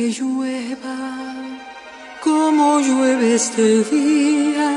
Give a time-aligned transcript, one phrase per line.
[0.00, 0.98] Que llueva
[2.24, 4.72] como llueve este día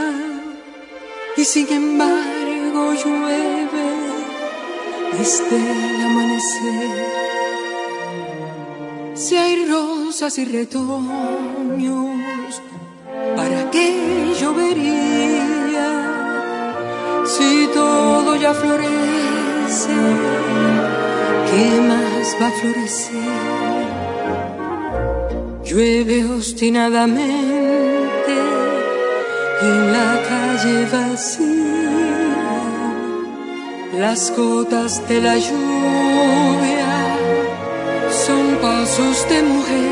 [1.38, 3.88] y sin embargo llueve
[5.18, 7.06] desde el amanecer.
[9.14, 11.02] Si hay rosas y retoños,
[13.38, 13.88] ¿para qué
[14.42, 15.90] llovería?
[17.34, 19.98] Si todo ya florece,
[21.50, 23.43] ¿qué más va a florecer?
[25.74, 28.36] Llueve obstinadamente
[29.60, 31.50] en la calle vacía.
[33.98, 37.18] Las gotas de la lluvia
[38.24, 39.92] son pasos de mujer.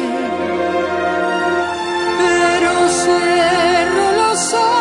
[2.19, 2.71] Pero
[3.03, 4.80] cerro los ojos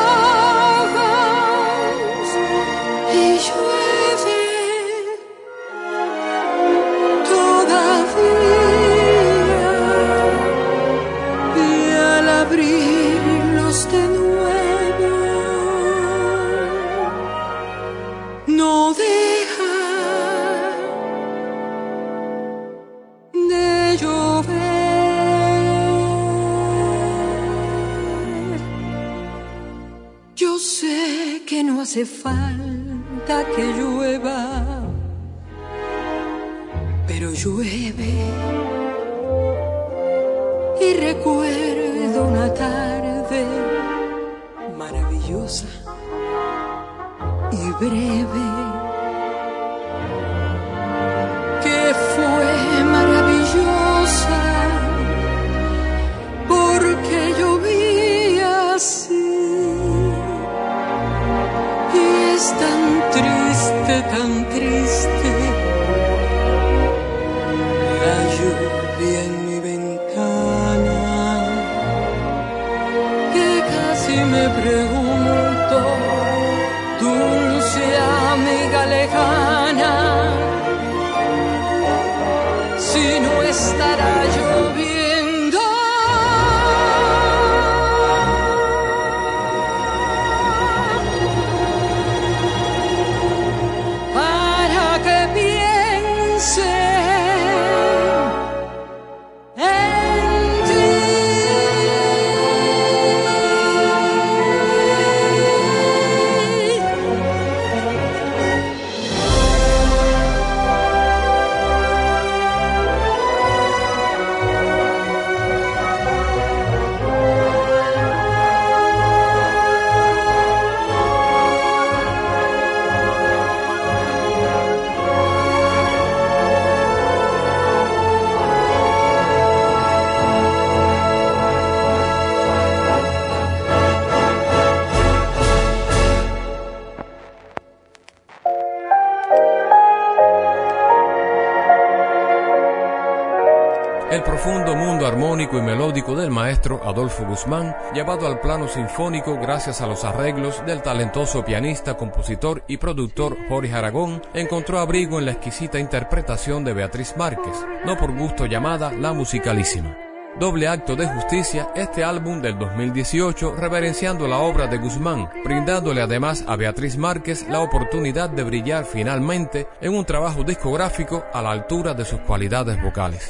[146.15, 151.97] del maestro Adolfo Guzmán, llevado al plano sinfónico gracias a los arreglos del talentoso pianista,
[151.97, 157.97] compositor y productor Jorge Aragón, encontró abrigo en la exquisita interpretación de Beatriz Márquez, no
[157.97, 159.97] por gusto llamada La Musicalísima.
[160.39, 166.45] Doble acto de justicia este álbum del 2018 reverenciando la obra de Guzmán, brindándole además
[166.47, 171.95] a Beatriz Márquez la oportunidad de brillar finalmente en un trabajo discográfico a la altura
[171.95, 173.29] de sus cualidades vocales.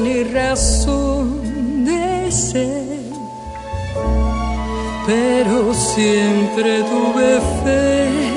[0.00, 3.12] Ni razón de ser,
[5.06, 8.29] pero siempre tuve fe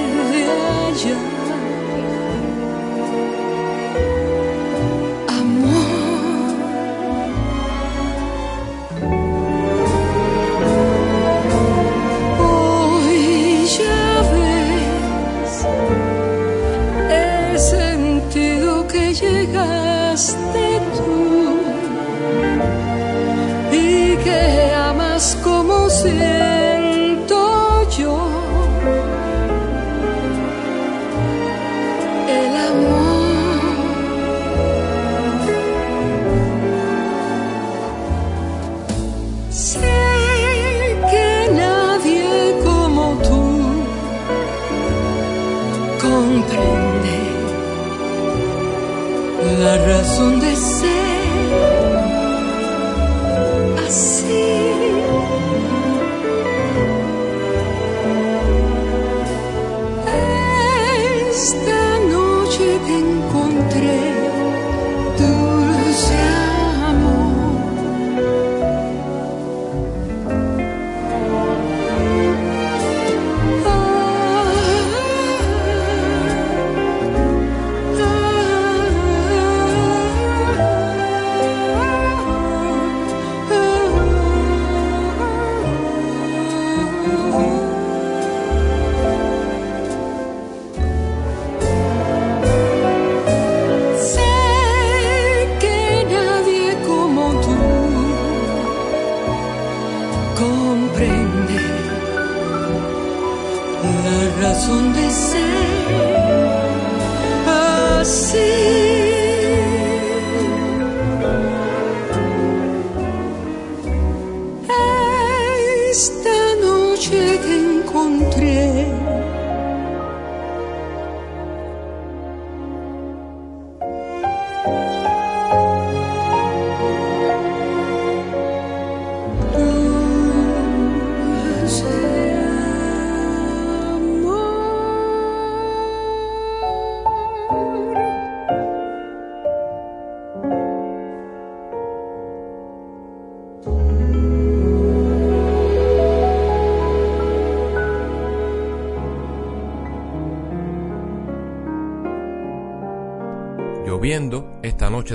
[108.04, 108.83] Esta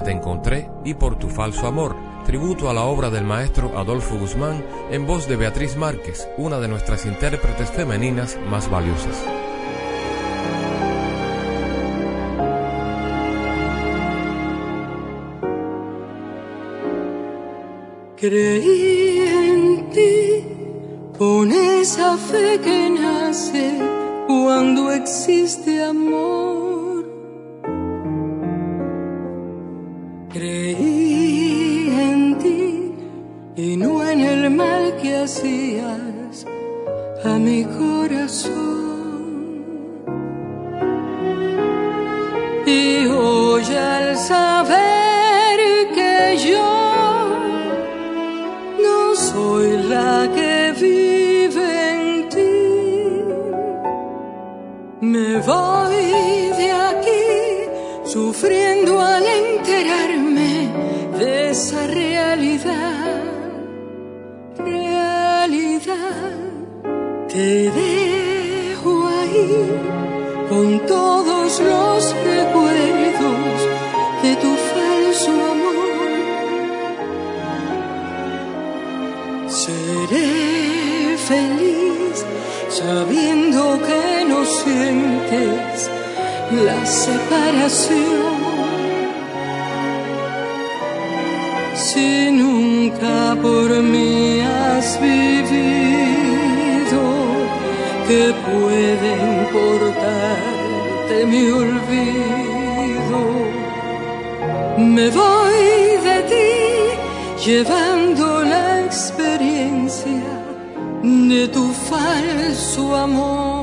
[0.01, 4.65] te encontré y por tu falso amor, tributo a la obra del maestro Adolfo Guzmán
[4.91, 9.25] en voz de Beatriz Márquez, una de nuestras intérpretes femeninas más valiosas.
[18.17, 20.45] Creí en ti,
[21.17, 23.79] con esa fe que nace
[24.27, 26.38] cuando existe amor
[55.09, 55.97] me voy
[56.61, 57.25] de aquí
[58.05, 60.69] sufriendo al enterarme
[61.19, 63.09] de esa realidad.
[67.29, 69.71] Te dejo ahí
[70.49, 71.18] con todos
[82.79, 85.91] sabiendo que no sientes
[86.67, 88.39] la separación.
[91.75, 97.03] Si nunca por mí has vivido
[98.09, 103.21] que puede importarte mi olvido.
[104.95, 105.63] Me voy
[106.09, 106.51] de ti
[107.45, 110.38] llevando la experiencia
[111.09, 113.58] de tu falso amor.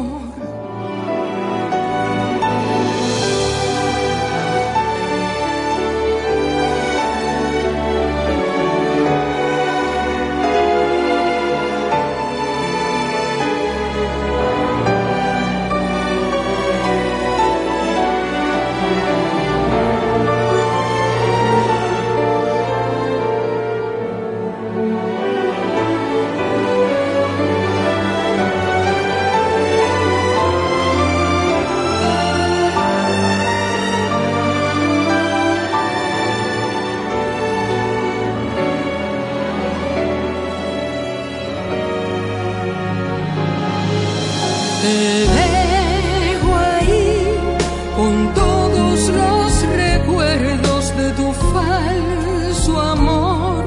[48.16, 53.66] con todos los recuerdos de tu falso amor.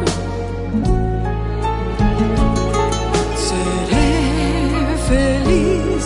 [3.49, 4.12] Seré
[5.12, 6.02] feliz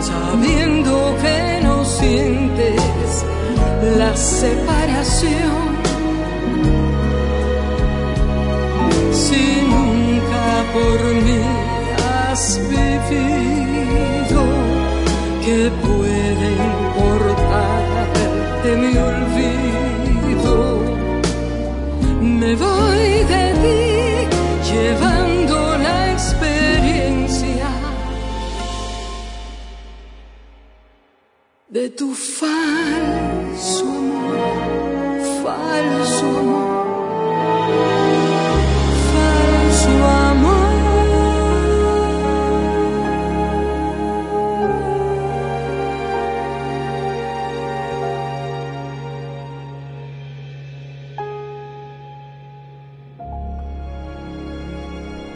[0.00, 3.24] sabiendo que no sientes
[3.98, 5.66] la separación.
[9.12, 11.40] Si nunca por mí
[12.30, 14.42] has vivido,
[15.44, 16.05] que puedes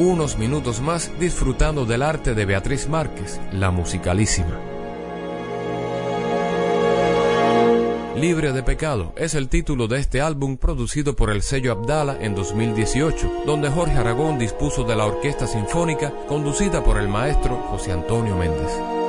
[0.01, 4.70] unos minutos más disfrutando del arte de Beatriz Márquez, la musicalísima.
[8.21, 12.35] Libre de pecado es el título de este álbum producido por el sello Abdala en
[12.35, 18.37] 2018, donde Jorge Aragón dispuso de la orquesta sinfónica conducida por el maestro José Antonio
[18.37, 19.00] Méndez.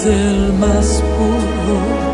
[0.00, 2.09] es el más puro.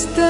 [0.00, 0.29] está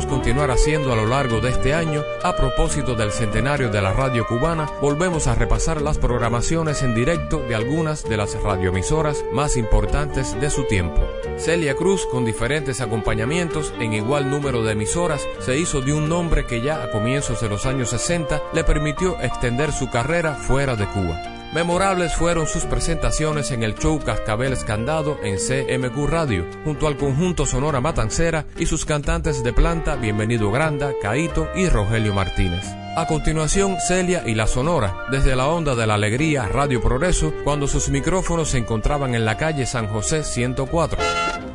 [0.00, 4.26] Continuar haciendo a lo largo de este año, a propósito del centenario de la radio
[4.26, 10.40] cubana, volvemos a repasar las programaciones en directo de algunas de las radioemisoras más importantes
[10.40, 11.00] de su tiempo.
[11.36, 16.46] Celia Cruz, con diferentes acompañamientos en igual número de emisoras, se hizo de un nombre
[16.46, 20.86] que ya a comienzos de los años 60 le permitió extender su carrera fuera de
[20.86, 21.31] Cuba.
[21.52, 27.44] Memorables fueron sus presentaciones en el show Cascabel Escandado en CMQ Radio, junto al conjunto
[27.44, 32.64] Sonora Matancera y sus cantantes de planta Bienvenido Granda, Caito y Rogelio Martínez.
[32.96, 37.68] A continuación, Celia y la Sonora, desde la onda de la alegría Radio Progreso, cuando
[37.68, 40.98] sus micrófonos se encontraban en la calle San José 104.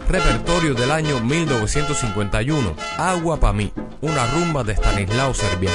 [0.07, 5.71] Repertorio del año 1951, Agua pa' mí, una rumba de Stanislao Servia.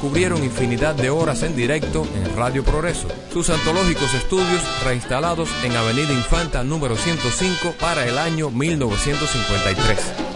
[0.00, 3.06] Cubrieron infinidad de horas en directo en Radio Progreso.
[3.32, 10.29] Sus antológicos estudios reinstalados en Avenida Infanta número 105 para el año 1953.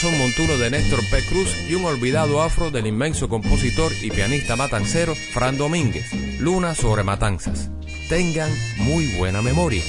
[0.00, 1.22] Son montuno de Néstor P.
[1.24, 6.10] Cruz y un olvidado afro del inmenso compositor y pianista matancero Fran Domínguez,
[6.40, 7.70] Luna sobre Matanzas.
[8.08, 9.82] Tengan muy buena memoria.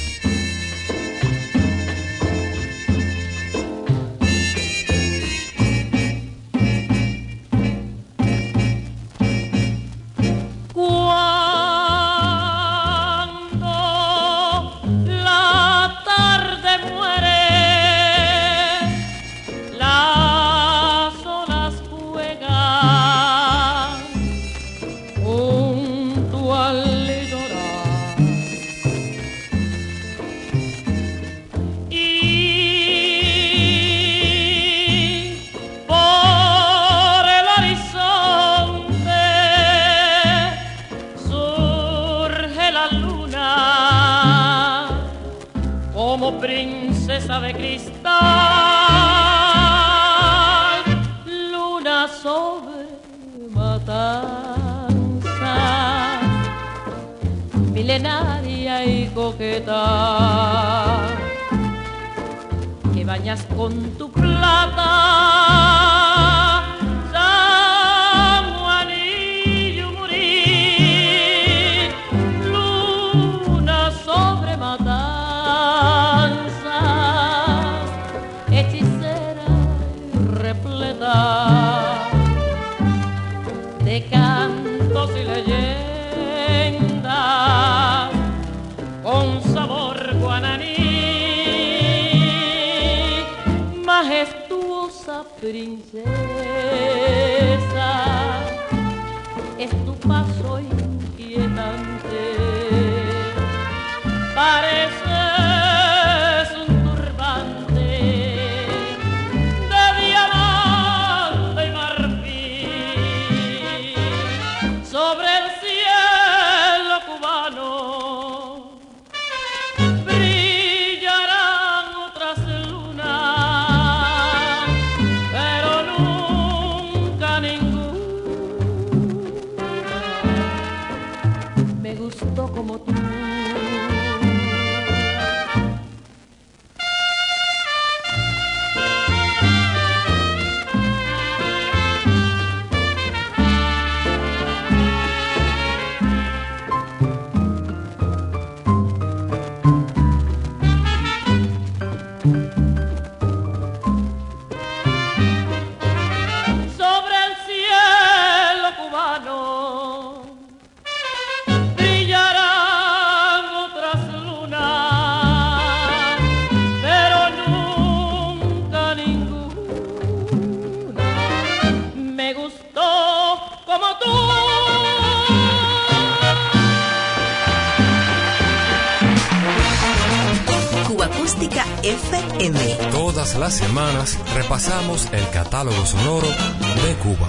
[184.35, 187.27] Repasamos el catálogo sonoro de Cuba.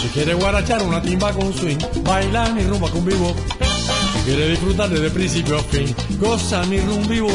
[0.00, 3.34] Si quiere guarachar una timba con swing, bailar mi rumba con vivo.
[4.14, 7.28] Si quiere disfrutar desde principio a fin, goza mi rumba vivo.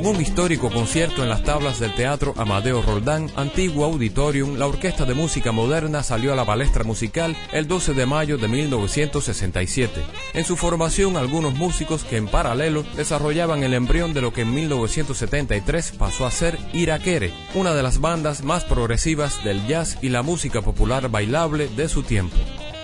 [0.00, 5.04] Con un histórico concierto en las tablas del Teatro Amadeo Roldán, antiguo auditorium, la Orquesta
[5.04, 10.02] de Música Moderna salió a la palestra musical el 12 de mayo de 1967.
[10.32, 14.54] En su formación, algunos músicos que en paralelo desarrollaban el embrión de lo que en
[14.54, 20.22] 1973 pasó a ser Iraquere, una de las bandas más progresivas del jazz y la
[20.22, 22.38] música popular bailable de su tiempo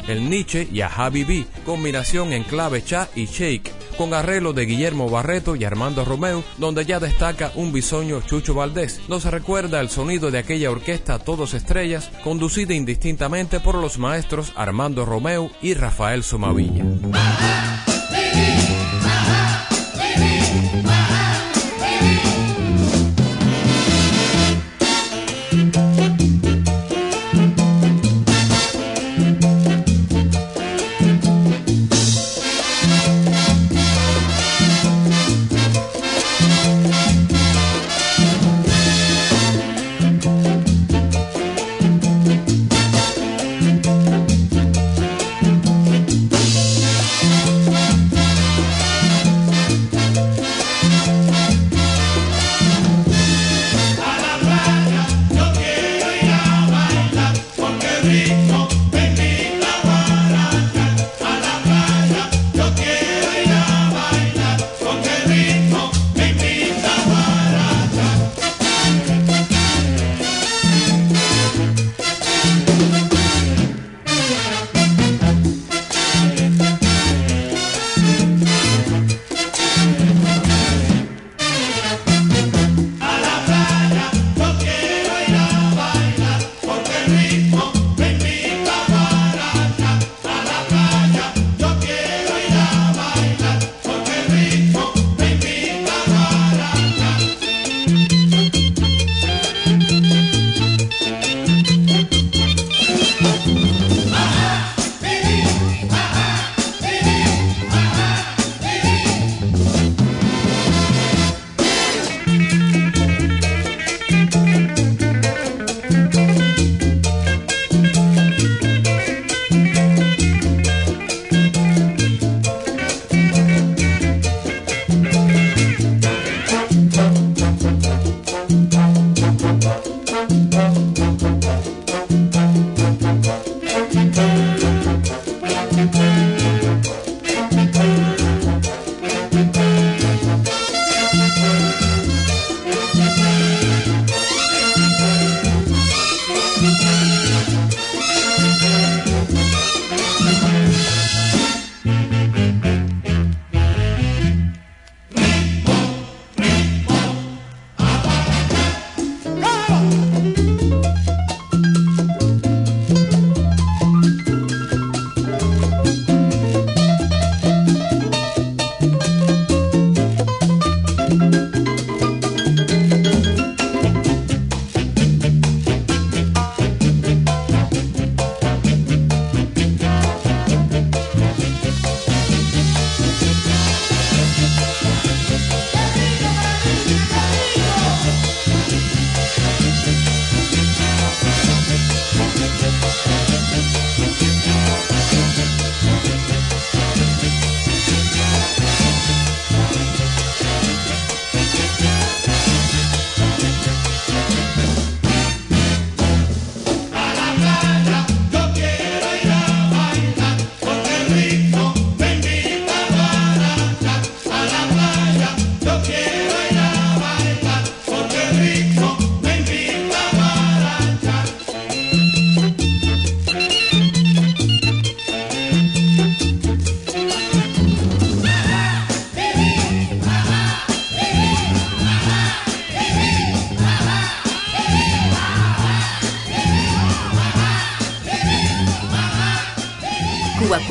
[0.09, 0.91] el Nietzsche y a
[1.65, 6.85] combinación en clave cha y shake, con arreglo de Guillermo Barreto y Armando Romeo, donde
[6.85, 9.01] ya destaca un bisoño Chucho Valdés.
[9.09, 15.05] Nos recuerda el sonido de aquella orquesta Todos Estrellas, conducida indistintamente por los maestros Armando
[15.05, 16.85] Romeo y Rafael Somavilla.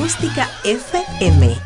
[0.06, 1.65] Acústica FM.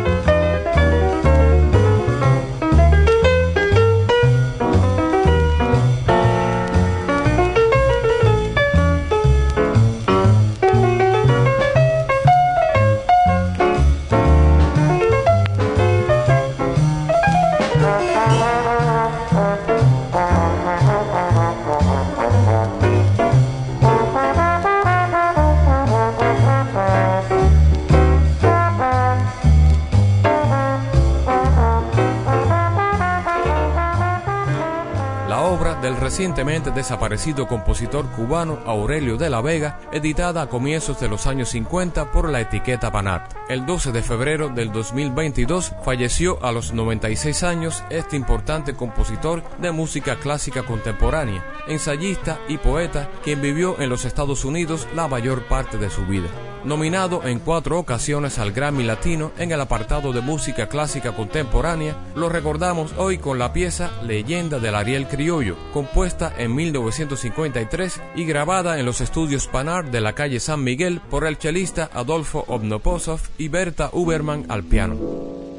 [36.21, 42.11] Recientemente desaparecido compositor cubano Aurelio de la Vega, editada a comienzos de los años 50
[42.11, 43.33] por la etiqueta Panart.
[43.49, 49.71] El 12 de febrero del 2022 falleció a los 96 años este importante compositor de
[49.71, 55.79] música clásica contemporánea, ensayista y poeta quien vivió en los Estados Unidos la mayor parte
[55.79, 56.29] de su vida
[56.65, 62.29] nominado en cuatro ocasiones al Grammy Latino en el apartado de música clásica contemporánea, lo
[62.29, 68.85] recordamos hoy con la pieza Leyenda del Ariel Criollo, compuesta en 1953 y grabada en
[68.85, 73.89] los estudios Panar de la calle San Miguel por el chelista Adolfo Obnoposov y Berta
[73.93, 75.50] Uberman al piano.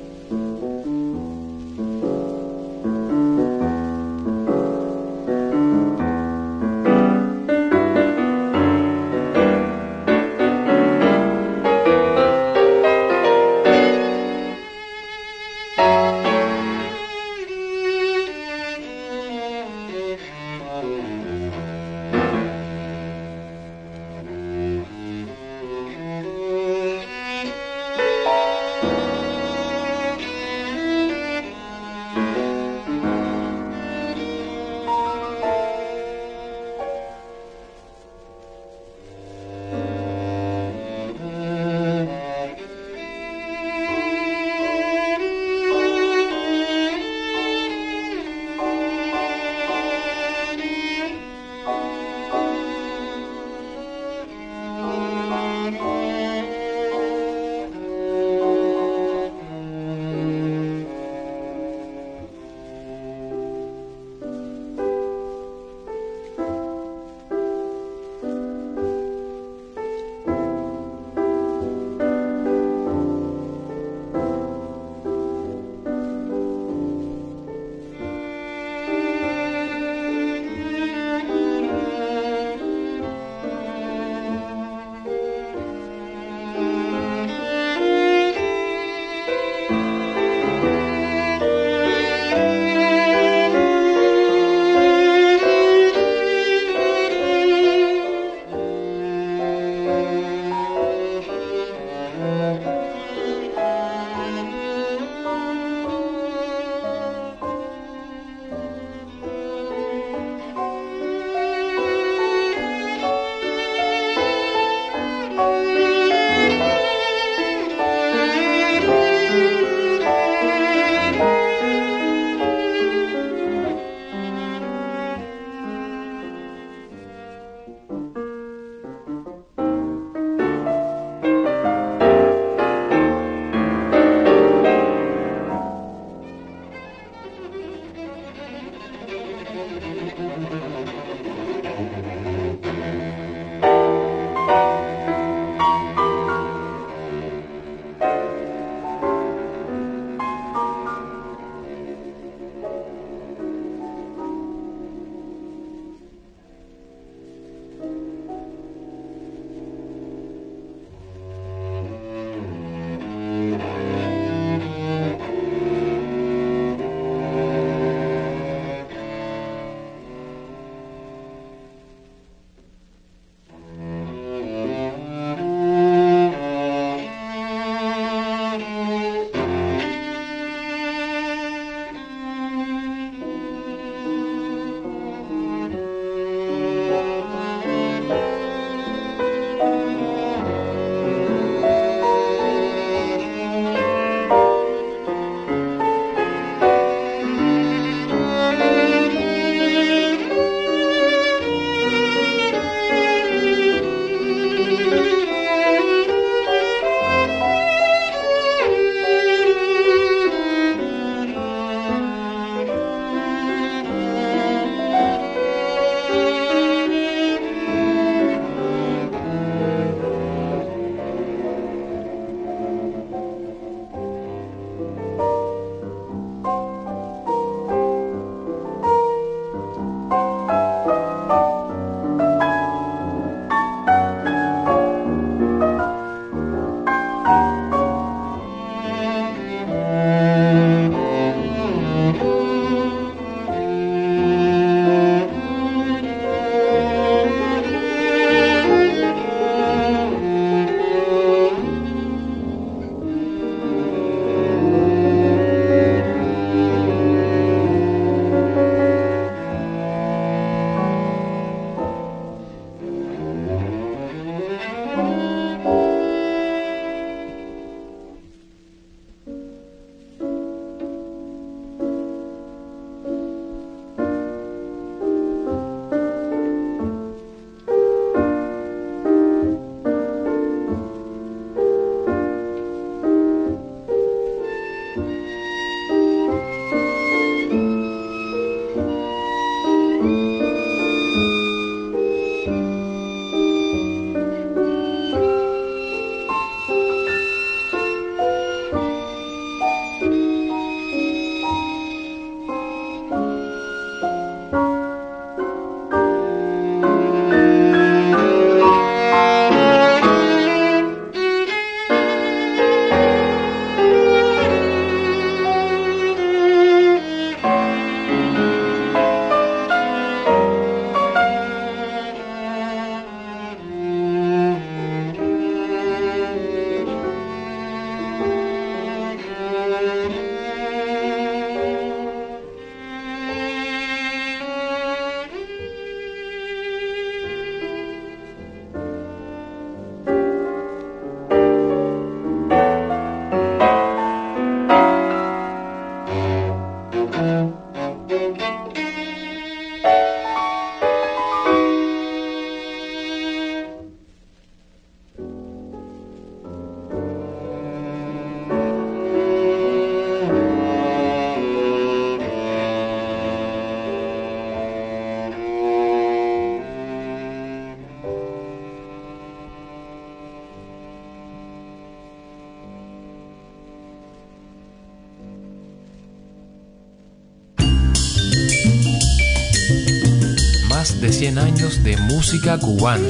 [381.63, 383.09] Años de música cubana.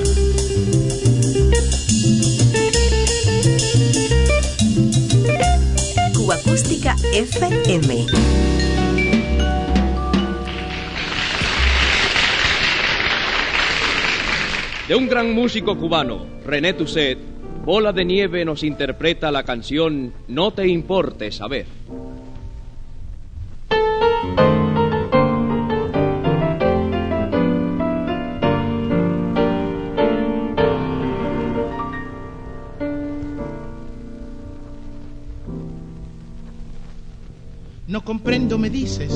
[6.15, 8.07] Cuba Acústica FM.
[14.89, 17.19] De un gran músico cubano, René Tusset,
[17.65, 21.67] Bola de Nieve nos interpreta la canción No te importe saber.
[38.05, 39.13] Comprendo, me dices,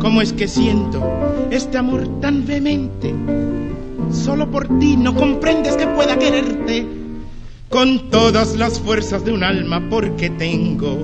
[0.00, 1.00] cómo es que siento
[1.52, 3.14] este amor tan vehemente.
[4.10, 6.84] Solo por ti no comprendes que pueda quererte
[7.68, 10.94] con todas las fuerzas de un alma porque tengo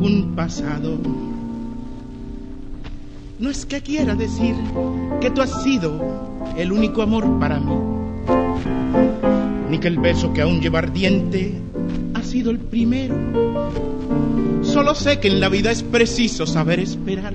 [0.00, 0.96] un pasado.
[3.38, 4.54] No es que quiera decir
[5.20, 6.00] que tú has sido
[6.56, 7.74] el único amor para mí,
[9.68, 11.60] ni que el beso que aún lleva ardiente
[12.26, 13.14] sido el primero.
[14.62, 17.34] Solo sé que en la vida es preciso saber esperar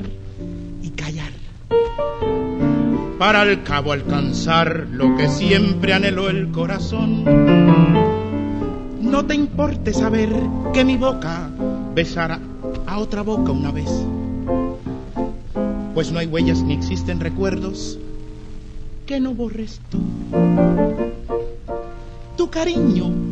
[0.84, 1.32] y callar
[3.22, 7.24] para al cabo alcanzar lo que siempre anheló el corazón.
[9.00, 10.30] No te importe saber
[10.74, 11.52] que mi boca
[11.94, 12.40] besara
[12.88, 13.92] a otra boca una vez,
[15.94, 18.00] pues no hay huellas ni existen recuerdos
[19.06, 20.00] que no borres tú.
[22.38, 23.31] Tu cariño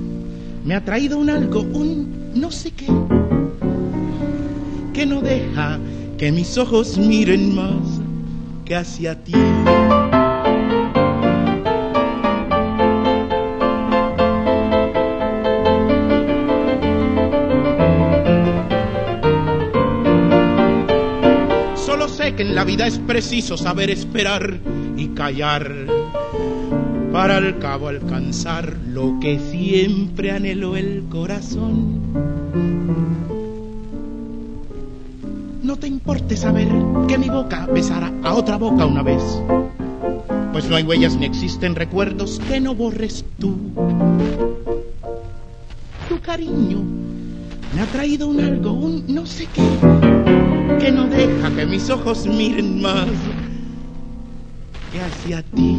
[0.69, 2.85] me ha traído un algo, un no sé qué,
[4.93, 5.79] que no deja
[6.15, 7.73] que mis ojos miren más
[8.65, 9.33] que hacia ti.
[21.73, 24.59] Solo sé que en la vida es preciso saber esperar
[24.95, 26.08] y callar
[27.11, 31.99] para al cabo alcanzar lo que siempre anheló el corazón.
[35.63, 36.67] No te importe saber
[37.07, 39.23] que mi boca besara a otra boca una vez,
[40.51, 43.55] pues no hay huellas ni existen recuerdos que no borres tú.
[46.07, 46.79] Tu cariño
[47.71, 49.67] me ha traído un algo, un no sé qué,
[50.79, 53.07] que no deja que mis ojos miren más
[54.91, 55.78] que hacia ti.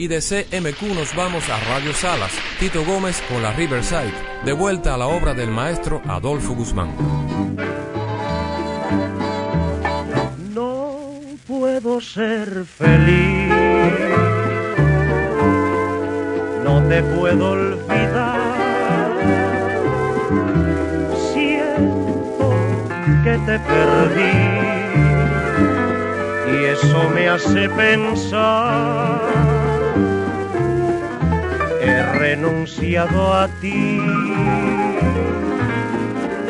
[0.00, 2.30] Y de CMQ nos vamos a Radio Salas,
[2.60, 4.12] Tito Gómez con la Riverside,
[4.44, 6.94] de vuelta a la obra del maestro Adolfo Guzmán.
[10.54, 11.10] No
[11.48, 13.52] puedo ser feliz,
[16.62, 19.10] no te puedo olvidar.
[21.32, 22.54] Siento
[23.24, 24.58] que te perdí.
[26.52, 29.57] Y eso me hace pensar
[32.28, 33.98] renunciado a ti,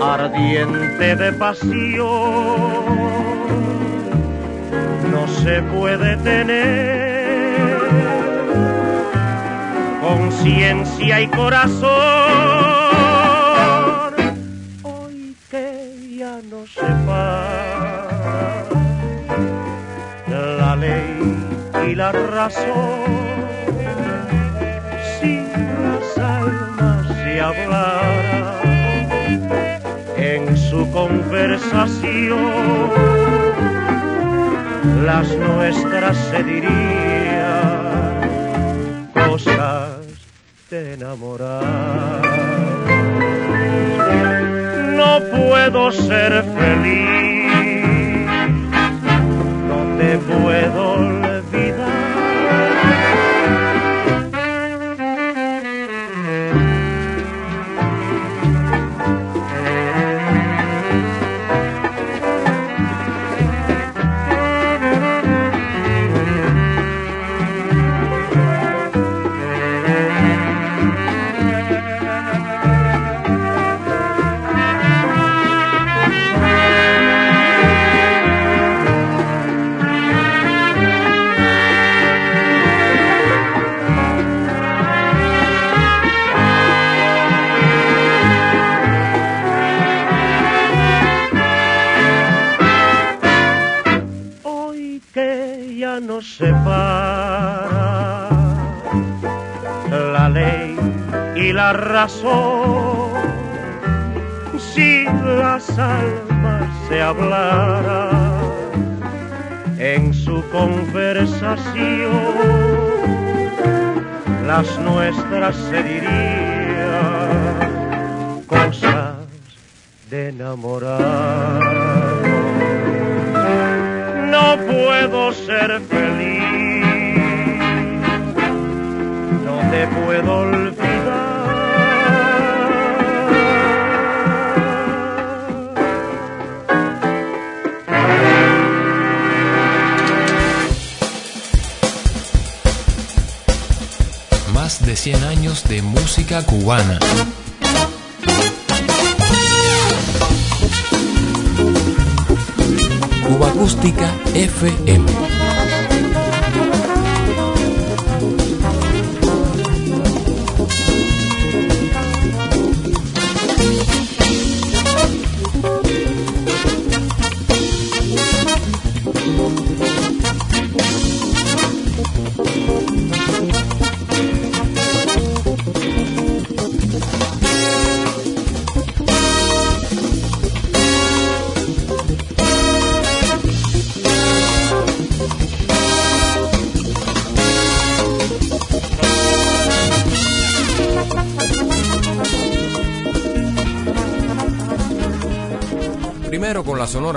[0.02, 2.04] ardiente de pasión,
[5.12, 7.78] no se puede tener
[10.00, 11.90] conciencia y corazón.
[14.82, 18.08] Hoy que ya no separa
[20.58, 21.36] la ley
[21.88, 23.27] y la razón
[30.16, 32.38] en su conversación,
[35.04, 36.70] las nuestras se dirían
[39.14, 40.00] cosas
[40.70, 42.22] de enamorar.
[44.94, 47.17] No puedo ser feliz,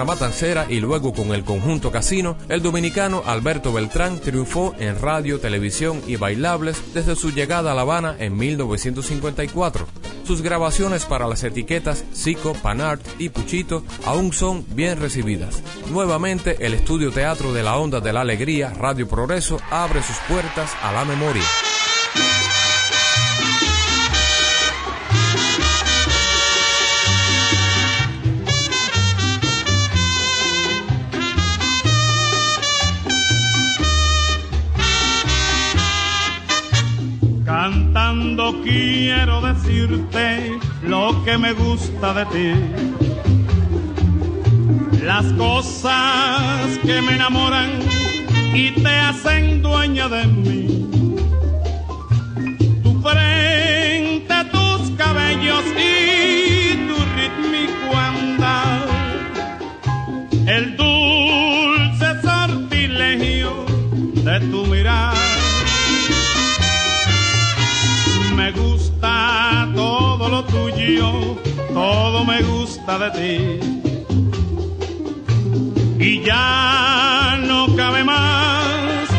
[0.02, 5.40] Sonora Matancera y luego con el conjunto Casino, el dominicano Alberto Beltrán triunfó en radio,
[5.40, 9.86] televisión y bailables desde su llegada a La Habana en 1954.
[10.24, 15.62] Sus grabaciones para las etiquetas Zico, Panart y Puchito aún son bien recibidas.
[15.92, 20.72] Nuevamente, el estudio teatro de la Onda de la Alegría, Radio Progreso, abre sus puertas
[20.82, 21.44] a la memoria.
[38.64, 42.54] Quiero decirte lo que me gusta de ti.
[45.04, 47.70] Las cosas que me enamoran
[48.54, 50.90] y te hacen dueña de mí.
[52.84, 53.71] Tu frente,
[68.36, 71.38] Me gusta todo lo tuyo,
[71.74, 73.60] todo me gusta de ti.
[76.00, 79.10] Y ya no cabe más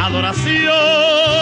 [0.00, 1.37] adoración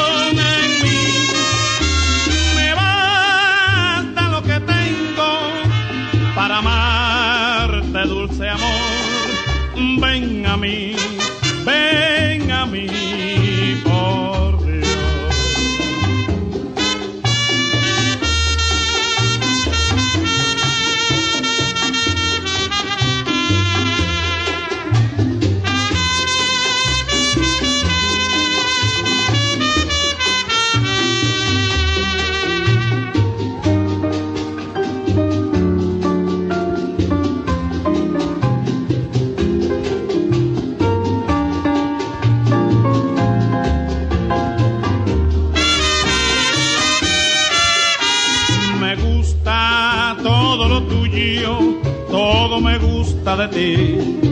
[53.27, 54.26] gusta de ti.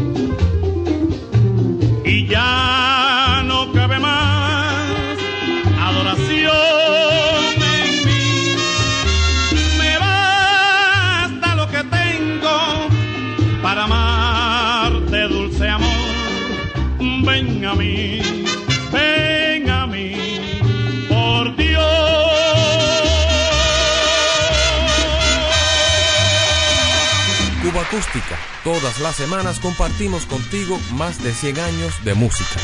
[28.80, 32.60] Todas las semanas compartimos contigo más de 100 años de música.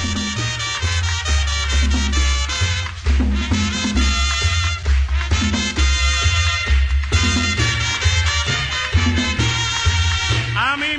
[10.56, 10.98] A mí